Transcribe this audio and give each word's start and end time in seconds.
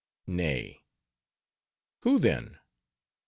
"Nay." 0.25 0.81
"Who 1.99 2.17
then? 2.17 2.57